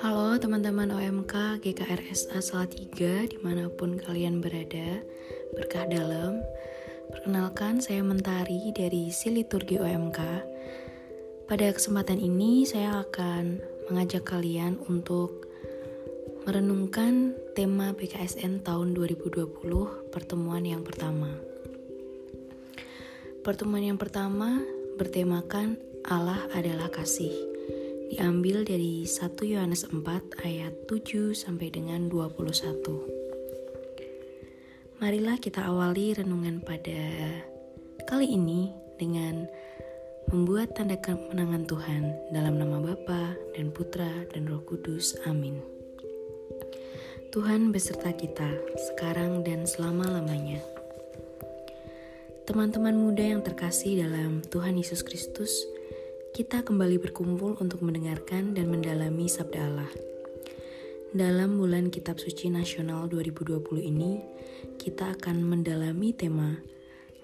[0.00, 5.04] Halo teman-teman OMK GKRSA Salatiga di mana pun kalian berada
[5.52, 6.40] Berkah dalam.
[7.12, 10.20] Perkenalkan saya Mentari dari Siliturgi OMK
[11.44, 13.60] Pada kesempatan ini saya akan
[13.92, 15.52] mengajak kalian untuk
[16.48, 19.52] merenungkan tema BKSN tahun 2020
[20.08, 21.52] pertemuan yang pertama
[23.42, 24.62] Pertemuan yang pertama
[25.02, 25.74] bertemakan
[26.06, 27.34] Allah adalah kasih
[28.14, 35.02] diambil dari 1 Yohanes 4 ayat 7 sampai dengan 21.
[35.02, 37.02] Marilah kita awali renungan pada
[38.06, 38.70] kali ini
[39.02, 39.50] dengan
[40.30, 45.18] membuat tanda kemenangan Tuhan dalam nama Bapa dan Putra dan Roh Kudus.
[45.26, 45.58] Amin.
[47.34, 48.54] Tuhan beserta kita
[48.92, 50.62] sekarang dan selama-lamanya.
[52.42, 55.62] Teman-teman muda yang terkasih dalam Tuhan Yesus Kristus,
[56.34, 59.92] kita kembali berkumpul untuk mendengarkan dan mendalami Sabda Allah.
[61.14, 64.18] Dalam bulan Kitab Suci Nasional 2020 ini,
[64.74, 66.58] kita akan mendalami tema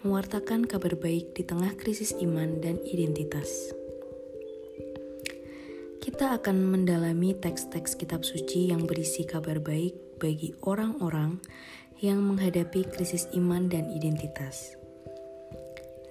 [0.07, 3.75] mewartakan kabar baik di tengah krisis iman dan identitas.
[5.99, 11.43] Kita akan mendalami teks-teks kitab suci yang berisi kabar baik bagi orang-orang
[11.99, 14.78] yang menghadapi krisis iman dan identitas.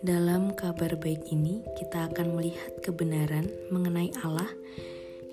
[0.05, 4.45] Dalam kabar baik ini, kita akan melihat kebenaran mengenai Allah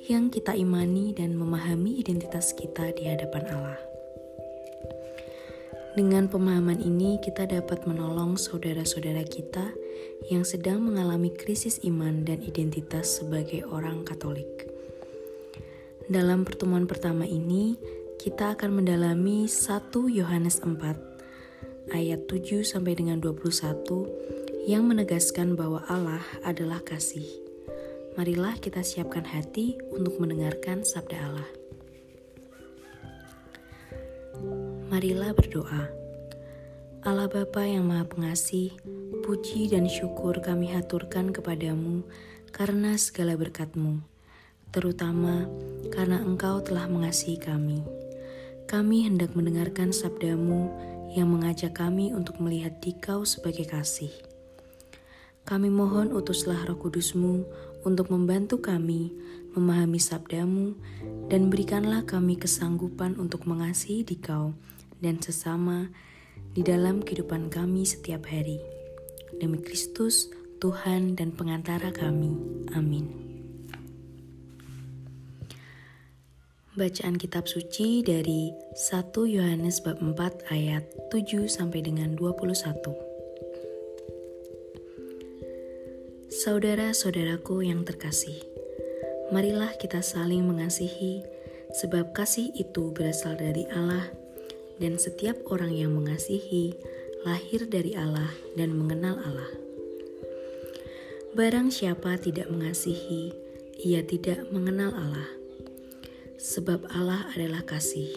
[0.08, 3.80] yang kita imani dan memahami identitas kita di hadapan Allah.
[5.92, 9.68] Dengan pemahaman ini, kita dapat menolong saudara-saudara kita
[10.32, 14.48] yang sedang mengalami krisis iman dan identitas sebagai orang Katolik.
[16.08, 17.76] Dalam pertemuan pertama ini,
[18.16, 26.24] kita akan mendalami 1 Yohanes 4 ayat 7 sampai dengan 21 yang menegaskan bahwa Allah
[26.40, 27.28] adalah kasih.
[28.16, 31.50] Marilah kita siapkan hati untuk mendengarkan sabda Allah.
[34.88, 35.84] Marilah berdoa.
[37.04, 38.72] Allah Bapa yang Maha Pengasih,
[39.20, 42.00] puji dan syukur kami haturkan kepadamu
[42.48, 44.00] karena segala berkatmu,
[44.72, 45.44] terutama
[45.92, 47.84] karena Engkau telah mengasihi kami.
[48.64, 50.72] Kami hendak mendengarkan sabdamu
[51.12, 54.33] yang mengajak kami untuk melihat dikau sebagai kasih.
[55.44, 57.44] Kami mohon utuslah roh kudusmu
[57.84, 59.12] untuk membantu kami
[59.52, 60.72] memahami sabdamu
[61.28, 64.56] dan berikanlah kami kesanggupan untuk mengasihi dikau
[65.04, 65.92] dan sesama
[66.56, 68.56] di dalam kehidupan kami setiap hari.
[69.36, 70.32] Demi Kristus,
[70.64, 72.32] Tuhan dan pengantara kami.
[72.72, 73.12] Amin.
[76.72, 83.13] Bacaan kitab suci dari 1 Yohanes bab 4 ayat 7 sampai dengan 21.
[86.44, 88.36] Saudara-saudaraku yang terkasih,
[89.32, 91.24] marilah kita saling mengasihi,
[91.72, 94.12] sebab kasih itu berasal dari Allah,
[94.76, 96.76] dan setiap orang yang mengasihi
[97.24, 98.28] lahir dari Allah
[98.60, 99.48] dan mengenal Allah.
[101.32, 103.32] Barang siapa tidak mengasihi,
[103.80, 105.32] ia tidak mengenal Allah,
[106.36, 108.12] sebab Allah adalah kasih.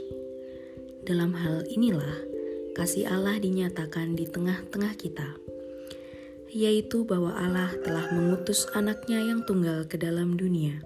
[1.07, 2.27] Dalam hal inilah
[2.75, 5.46] kasih Allah dinyatakan di tengah-tengah kita
[6.51, 10.79] yaitu bahwa Allah telah mengutus anaknya yang tunggal ke dalam dunia,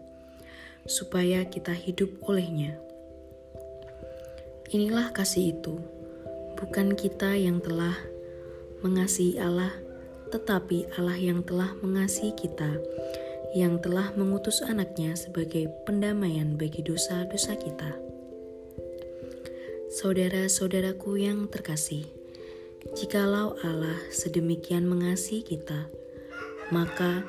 [0.89, 2.77] supaya kita hidup olehnya.
[4.71, 5.77] Inilah kasih itu,
[6.57, 7.93] bukan kita yang telah
[8.81, 9.73] mengasihi Allah,
[10.31, 12.79] tetapi Allah yang telah mengasihi kita,
[13.51, 17.91] yang telah mengutus anaknya sebagai pendamaian bagi dosa-dosa kita.
[19.91, 22.07] Saudara-saudaraku yang terkasih,
[22.81, 25.85] Jikalau Allah sedemikian mengasihi kita,
[26.73, 27.21] maka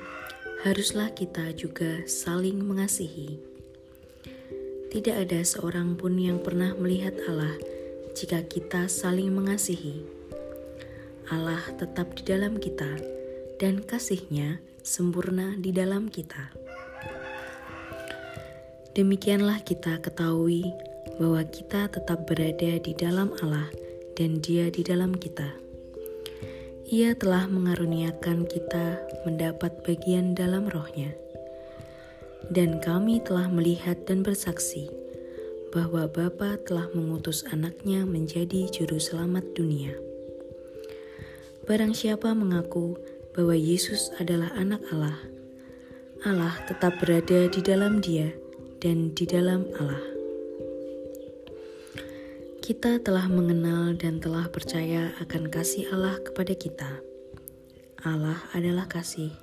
[0.65, 3.37] haruslah kita juga saling mengasihi.
[4.89, 7.53] Tidak ada seorang pun yang pernah melihat Allah
[8.17, 10.01] jika kita saling mengasihi.
[11.29, 12.89] Allah tetap di dalam kita,
[13.61, 16.49] dan kasihnya sempurna di dalam kita.
[18.97, 20.65] Demikianlah kita ketahui
[21.21, 23.82] bahwa kita tetap berada di dalam Allah
[24.23, 25.51] dan Dia di dalam kita.
[26.87, 31.11] Ia telah mengaruniakan kita mendapat bagian dalam rohnya.
[32.47, 34.87] Dan kami telah melihat dan bersaksi
[35.75, 39.91] bahwa Bapa telah mengutus anaknya menjadi juru selamat dunia.
[41.67, 42.95] Barang siapa mengaku
[43.35, 45.19] bahwa Yesus adalah anak Allah,
[46.23, 48.31] Allah tetap berada di dalam dia
[48.79, 50.12] dan di dalam Allah.
[52.63, 57.03] Kita telah mengenal dan telah percaya akan kasih Allah kepada kita.
[58.07, 59.35] Allah adalah kasih,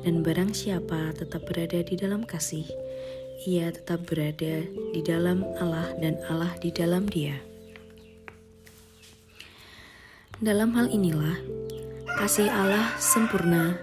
[0.00, 2.64] Dan barang siapa tetap berada di dalam kasih,
[3.44, 7.36] ia tetap berada di dalam Allah dan Allah di dalam dia.
[10.40, 11.36] Dalam hal inilah,
[12.16, 13.76] kasih Allah sempurna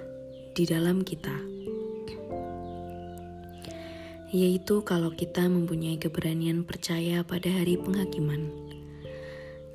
[0.57, 1.37] di dalam kita.
[4.33, 8.70] Yaitu kalau kita mempunyai keberanian percaya pada hari penghakiman.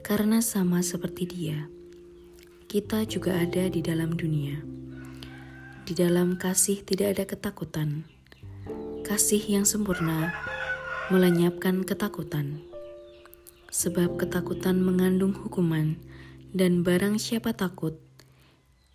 [0.07, 1.67] Karena sama seperti dia,
[2.71, 4.55] kita juga ada di dalam dunia.
[5.83, 8.07] Di dalam kasih tidak ada ketakutan.
[9.03, 10.31] Kasih yang sempurna
[11.11, 12.63] melenyapkan ketakutan.
[13.75, 15.99] Sebab ketakutan mengandung hukuman,
[16.55, 17.99] dan barang siapa takut,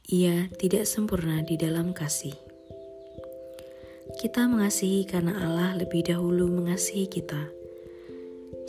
[0.07, 2.39] ia tidak sempurna di dalam kasih.
[4.15, 7.51] Kita mengasihi karena Allah lebih dahulu mengasihi kita.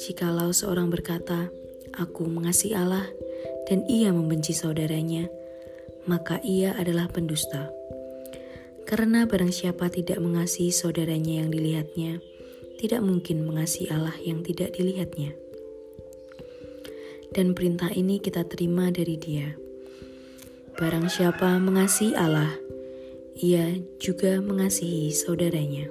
[0.02, 1.61] Jikalau seorang berkata,
[1.98, 3.08] "Aku mengasihi Allah,"
[3.68, 5.28] dan ia membenci saudaranya,
[6.08, 7.72] maka ia adalah pendusta.
[8.88, 12.20] Karena barang siapa tidak mengasihi saudaranya yang dilihatnya,
[12.76, 15.38] tidak mungkin mengasihi Allah yang tidak dilihatnya
[17.32, 19.56] dan perintah ini kita terima dari Dia.
[20.76, 22.52] Barang siapa mengasihi Allah,
[23.40, 25.88] ia juga mengasihi saudaranya.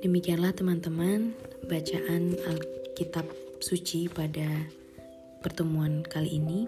[0.00, 1.36] Demikianlah teman-teman
[1.68, 2.36] bacaan
[2.98, 3.30] Alkitab
[3.62, 4.42] suci pada
[5.38, 6.66] pertemuan kali ini.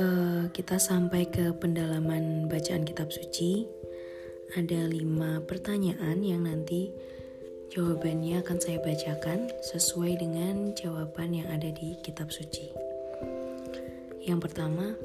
[0.00, 3.68] Uh, kita sampai ke pendalaman bacaan kitab suci.
[4.56, 6.88] Ada lima pertanyaan yang nanti
[7.68, 12.72] Jawabannya akan saya bacakan sesuai dengan jawaban yang ada di kitab suci.
[14.24, 14.96] Yang pertama,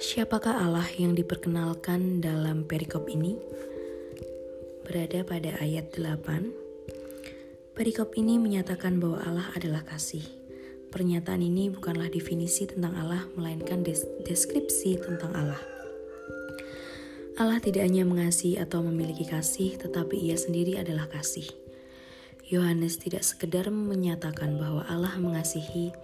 [0.00, 3.36] siapakah Allah yang diperkenalkan dalam perikop ini?
[4.88, 6.59] Berada pada ayat 8.
[7.74, 10.26] Perikop ini menyatakan bahwa Allah adalah kasih.
[10.90, 15.62] Pernyataan ini bukanlah definisi tentang Allah, melainkan des deskripsi tentang Allah.
[17.38, 21.46] Allah tidak hanya mengasihi atau memiliki kasih, tetapi Ia sendiri adalah kasih.
[22.50, 25.94] Yohanes tidak sekedar menyatakan bahwa Allah mengasihi,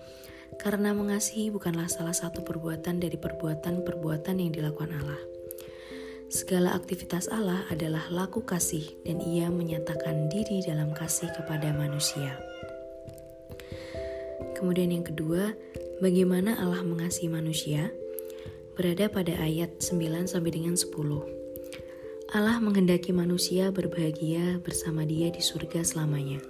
[0.63, 5.36] karena mengasihi bukanlah salah satu perbuatan dari perbuatan-perbuatan yang dilakukan Allah.
[6.27, 12.35] Segala aktivitas Allah adalah laku kasih, dan Ia menyatakan diri dalam kasih kepada manusia.
[14.59, 15.55] Kemudian, yang kedua,
[16.03, 17.95] bagaimana Allah mengasihi manusia?
[18.75, 20.91] Berada pada ayat 9 sampai dengan 10.
[22.35, 26.43] Allah menghendaki manusia berbahagia bersama Dia di surga selamanya.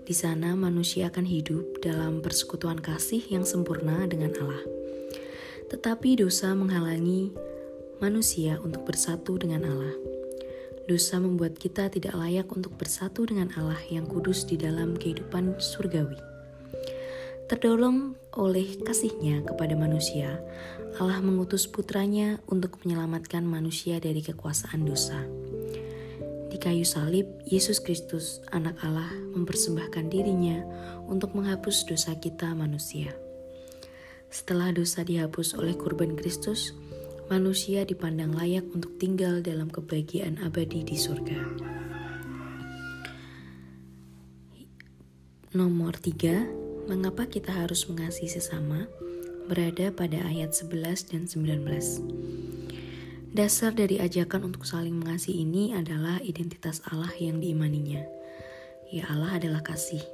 [0.00, 4.64] Di sana, manusia akan hidup dalam persekutuan kasih yang sempurna dengan Allah.
[5.68, 7.32] Tetapi dosa menghalangi
[8.04, 9.96] manusia untuk bersatu dengan Allah.
[10.84, 16.20] Dosa membuat kita tidak layak untuk bersatu dengan Allah yang kudus di dalam kehidupan surgawi.
[17.48, 20.36] Terdolong oleh kasihnya kepada manusia,
[21.00, 25.24] Allah mengutus putranya untuk menyelamatkan manusia dari kekuasaan dosa.
[26.52, 30.60] Di kayu salib, Yesus Kristus, anak Allah, mempersembahkan dirinya
[31.08, 33.16] untuk menghapus dosa kita manusia.
[34.28, 36.76] Setelah dosa dihapus oleh kurban Kristus,
[37.32, 41.38] manusia dipandang layak untuk tinggal dalam kebahagiaan abadi di surga.
[45.54, 48.84] Nomor 3 Mengapa kita harus mengasihi sesama?
[49.48, 51.64] Berada pada ayat 11 dan 19.
[53.32, 58.04] Dasar dari ajakan untuk saling mengasihi ini adalah identitas Allah yang diimaninya.
[58.92, 60.13] Ya Allah adalah kasih.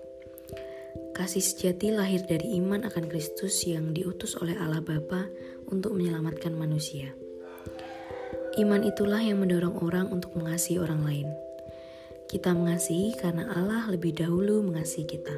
[1.21, 5.29] Kasih sejati lahir dari iman akan Kristus yang diutus oleh Allah Bapa
[5.69, 7.12] untuk menyelamatkan manusia.
[8.57, 11.29] Iman itulah yang mendorong orang untuk mengasihi orang lain.
[12.25, 15.37] Kita mengasihi karena Allah lebih dahulu mengasihi kita.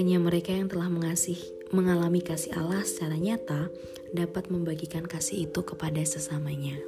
[0.00, 1.36] Hanya mereka yang telah mengasih,
[1.68, 3.68] mengalami kasih Allah secara nyata
[4.16, 6.80] dapat membagikan kasih itu kepada sesamanya.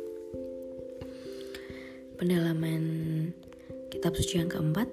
[2.16, 2.82] Pendalaman
[3.92, 4.88] kitab suci yang keempat,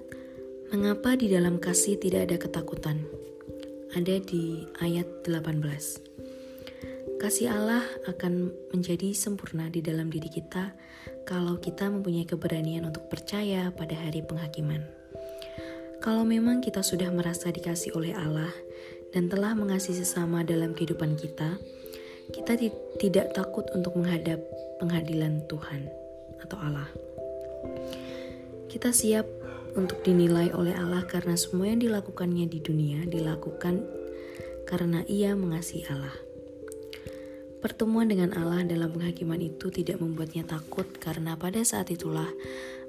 [0.74, 3.06] mengapa di dalam kasih tidak ada ketakutan?
[3.94, 5.62] Ada di ayat 18.
[7.22, 10.74] Kasih Allah akan menjadi sempurna di dalam diri kita
[11.30, 14.82] kalau kita mempunyai keberanian untuk percaya pada hari penghakiman.
[16.02, 18.50] Kalau memang kita sudah merasa dikasih oleh Allah
[19.14, 21.54] dan telah mengasihi sesama dalam kehidupan kita,
[22.34, 22.58] kita
[22.98, 24.42] tidak takut untuk menghadap
[24.82, 25.86] pengadilan Tuhan
[26.42, 26.90] atau Allah.
[28.66, 29.43] Kita siap
[29.74, 33.82] untuk dinilai oleh Allah karena semua yang dilakukannya di dunia dilakukan
[34.64, 36.14] karena Ia mengasihi Allah.
[37.60, 42.28] Pertemuan dengan Allah dalam penghakiman itu tidak membuatnya takut karena pada saat itulah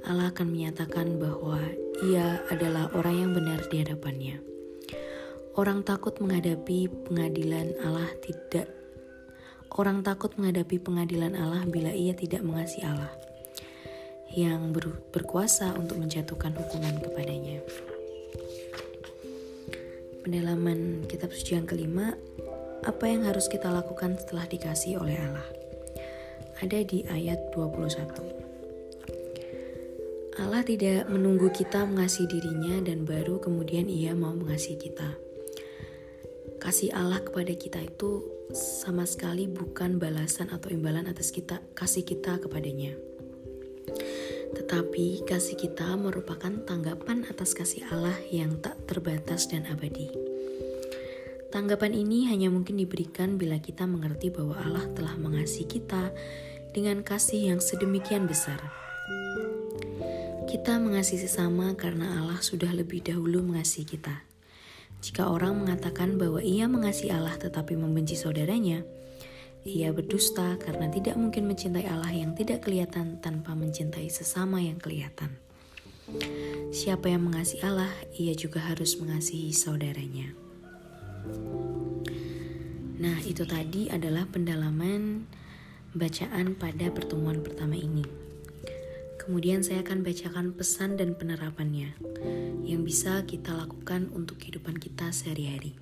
[0.04, 1.64] Allah akan menyatakan bahwa
[2.04, 4.44] ia adalah orang yang benar di hadapannya.
[5.56, 8.68] Orang takut menghadapi pengadilan Allah tidak
[9.76, 13.12] orang takut menghadapi pengadilan Allah bila ia tidak mengasihi Allah
[14.36, 17.64] yang ber berkuasa untuk menjatuhkan hukuman kepadanya.
[20.28, 22.20] Pendalaman kitab suci yang kelima,
[22.84, 25.48] apa yang harus kita lakukan setelah dikasih oleh Allah?
[26.60, 28.46] Ada di ayat 21.
[30.36, 35.16] Allah tidak menunggu kita mengasihi dirinya dan baru kemudian ia mau mengasihi kita.
[36.60, 42.36] Kasih Allah kepada kita itu sama sekali bukan balasan atau imbalan atas kita kasih kita
[42.44, 43.15] kepadanya.
[44.76, 50.12] Tetapi kasih kita merupakan tanggapan atas kasih Allah yang tak terbatas dan abadi.
[51.48, 56.12] Tanggapan ini hanya mungkin diberikan bila kita mengerti bahwa Allah telah mengasihi kita
[56.76, 58.60] dengan kasih yang sedemikian besar
[60.52, 64.28] kita mengasihi sesama karena Allah sudah lebih dahulu mengasihi kita.
[65.00, 68.84] Jika orang mengatakan bahwa ia mengasihi Allah tetapi membenci saudaranya,
[69.66, 75.42] ia berdusta karena tidak mungkin mencintai Allah yang tidak kelihatan tanpa mencintai sesama yang kelihatan.
[76.70, 80.38] Siapa yang mengasihi Allah, ia juga harus mengasihi saudaranya.
[83.02, 85.26] Nah, itu tadi adalah pendalaman
[85.98, 88.06] bacaan pada pertemuan pertama ini.
[89.18, 91.98] Kemudian saya akan bacakan pesan dan penerapannya
[92.62, 95.74] yang bisa kita lakukan untuk kehidupan kita sehari-hari.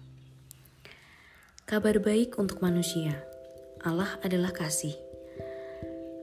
[1.67, 3.32] Kabar baik untuk manusia.
[3.83, 4.95] Allah adalah kasih.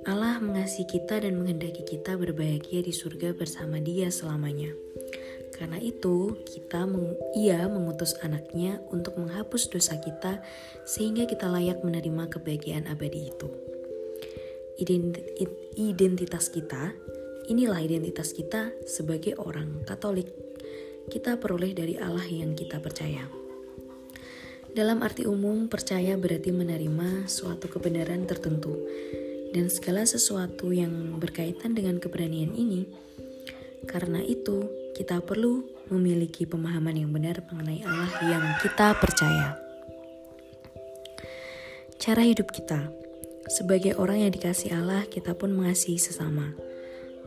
[0.08, 4.72] Allah mengasihi kita dan menghendaki kita berbahagia di surga bersama Dia selamanya.
[5.52, 10.40] Karena itu, kita meng ia mengutus anaknya untuk menghapus dosa kita
[10.88, 13.48] sehingga kita layak menerima kebahagiaan abadi itu
[15.76, 16.96] identitas kita,
[17.52, 20.32] inilah identitas kita sebagai orang Katolik.
[21.10, 23.39] Kita peroleh dari Allah yang kita percaya.
[24.70, 28.78] Dalam arti umum, percaya berarti menerima suatu kebenaran tertentu,
[29.50, 32.86] dan segala sesuatu yang berkaitan dengan keberanian ini.
[33.90, 39.58] Karena itu, kita perlu memiliki pemahaman yang benar mengenai Allah yang kita percaya.
[41.98, 42.94] Cara hidup kita
[43.50, 46.54] sebagai orang yang dikasih Allah, kita pun mengasihi sesama.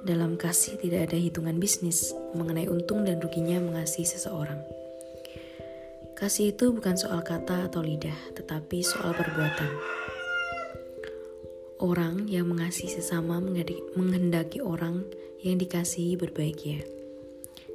[0.08, 4.83] Dalam kasih tidak ada hitungan bisnis mengenai untung dan ruginya mengasihi seseorang.
[6.24, 9.68] Kasih itu bukan soal kata atau lidah, tetapi soal perbuatan.
[11.84, 15.04] Orang yang mengasihi sesama menghendaki orang
[15.44, 16.88] yang dikasihi berbahagia.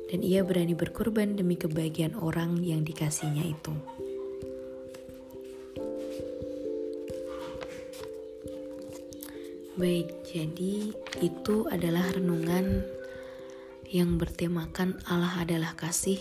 [0.08, 3.76] Dan ia berani berkorban demi kebahagiaan orang yang dikasihnya itu.
[9.76, 12.80] Baik, jadi itu adalah renungan
[13.92, 16.16] yang bertemakan Allah adalah kasih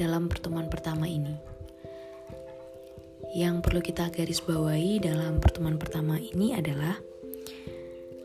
[0.00, 1.49] dalam pertemuan pertama ini.
[3.30, 6.98] Yang perlu kita garis bawahi dalam pertemuan pertama ini adalah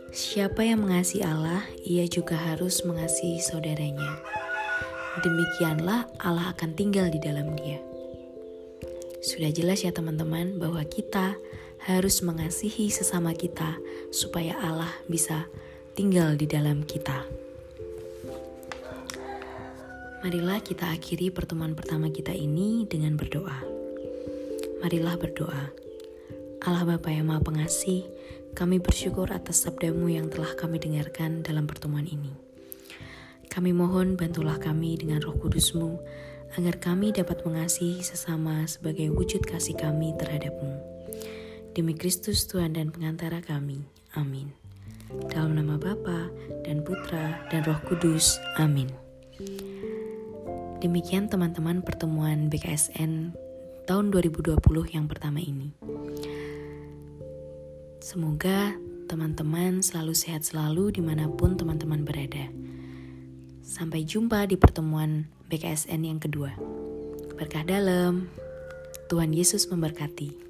[0.09, 4.17] siapa yang mengasihi Allah, ia juga harus mengasihi saudaranya.
[5.21, 7.77] Demikianlah Allah akan tinggal di dalam dia.
[9.21, 11.37] Sudah jelas ya teman-teman bahwa kita
[11.85, 13.77] harus mengasihi sesama kita
[14.09, 15.45] supaya Allah bisa
[15.93, 17.29] tinggal di dalam kita.
[20.25, 23.74] Marilah kita akhiri pertemuan pertama kita ini dengan berdoa.
[24.85, 25.73] Marilah berdoa.
[26.61, 28.05] Allah Bapa yang Maha Pengasih,
[28.53, 32.29] kami bersyukur atas sabdamu yang telah kami dengarkan dalam pertemuan ini.
[33.49, 35.97] Kami mohon bantulah kami dengan roh kudusmu,
[36.53, 40.77] agar kami dapat mengasihi sesama sebagai wujud kasih kami terhadapmu.
[41.73, 43.89] Demi Kristus Tuhan dan pengantara kami.
[44.13, 44.53] Amin.
[45.33, 46.29] Dalam nama Bapa
[46.61, 48.37] dan Putra dan Roh Kudus.
[48.61, 48.93] Amin.
[50.77, 53.44] Demikian teman-teman pertemuan BKSN
[53.85, 54.57] tahun 2020
[54.91, 55.71] yang pertama ini.
[58.01, 58.73] Semoga
[59.05, 62.49] teman-teman selalu sehat selalu di mana pun teman-teman berada.
[63.65, 66.53] Sampai jumpa di pertemuan BKSN yang kedua.
[67.37, 68.29] Berkah dalam,
[69.09, 70.45] Tuhan Yesus memberkati.